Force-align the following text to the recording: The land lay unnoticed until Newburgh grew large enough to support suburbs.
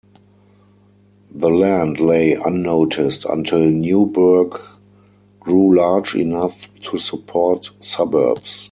The 1.29 1.51
land 1.51 1.99
lay 1.99 2.33
unnoticed 2.33 3.23
until 3.25 3.59
Newburgh 3.59 4.59
grew 5.39 5.75
large 5.75 6.15
enough 6.15 6.73
to 6.79 6.97
support 6.97 7.69
suburbs. 7.79 8.59